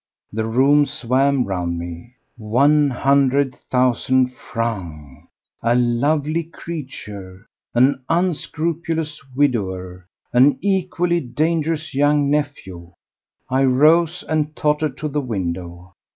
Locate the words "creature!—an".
6.43-8.03